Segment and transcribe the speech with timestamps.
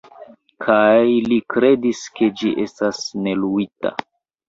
[0.65, 1.03] Kaj
[1.33, 3.97] li kredis, ke ĝi estas neluita.